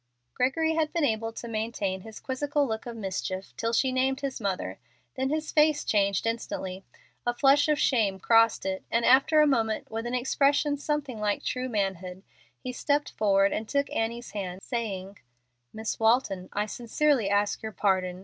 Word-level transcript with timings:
Gregory 0.33 0.73
had 0.73 0.91
been 0.91 1.03
able 1.05 1.31
to 1.31 1.47
maintain 1.47 2.01
his 2.01 2.19
quizzical 2.19 2.65
look 2.65 2.87
of 2.87 2.95
mischief 2.95 3.53
till 3.55 3.71
she 3.71 3.91
named 3.91 4.21
his 4.21 4.41
mother; 4.41 4.79
then 5.13 5.29
his 5.29 5.51
face 5.51 5.83
changed 5.85 6.25
instantly. 6.25 6.83
A 7.23 7.35
flush 7.35 7.67
of 7.67 7.77
shame 7.77 8.19
crossed 8.19 8.65
it, 8.65 8.83
and 8.89 9.05
after 9.05 9.41
a 9.41 9.45
moment, 9.45 9.91
with 9.91 10.07
an 10.07 10.15
expression 10.15 10.75
something 10.75 11.19
like 11.19 11.43
true 11.43 11.69
manhood, 11.69 12.23
he 12.57 12.73
stepped 12.73 13.11
forward 13.11 13.53
and 13.53 13.69
took 13.69 13.91
Annie's 13.91 14.31
hand, 14.31 14.63
saying, 14.63 15.19
"Miss 15.71 15.99
Walton, 15.99 16.49
I 16.51 16.65
sincerely 16.65 17.29
ask 17.29 17.61
your 17.61 17.71
pardon. 17.71 18.19